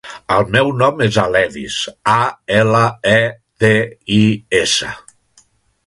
El 0.35 0.45
meu 0.53 0.69
nom 0.77 1.03
és 1.07 1.19
Aledis: 1.23 1.77
a, 2.15 2.17
ela, 2.63 2.83
e, 3.13 3.21
de, 3.65 3.73
i, 4.21 4.23
essa. 4.63 4.95